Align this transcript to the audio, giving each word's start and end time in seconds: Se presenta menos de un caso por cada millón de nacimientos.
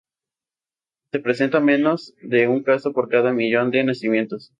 Se 1.11 1.19
presenta 1.19 1.59
menos 1.59 2.15
de 2.23 2.47
un 2.47 2.63
caso 2.63 2.91
por 2.91 3.07
cada 3.07 3.33
millón 3.33 3.69
de 3.69 3.83
nacimientos. 3.83 4.49